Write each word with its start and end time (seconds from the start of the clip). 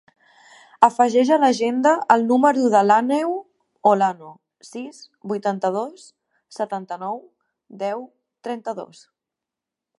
Afegeix 0.85 1.31
a 1.33 1.35
l'agenda 1.43 1.91
el 2.15 2.23
número 2.31 2.63
de 2.77 2.81
l'Àneu 2.87 3.35
Olano: 3.91 4.31
sis, 4.69 5.03
vuitanta-dos, 5.33 6.09
setanta-nou, 6.59 7.25
deu, 7.85 8.05
trenta-dos. 8.49 9.09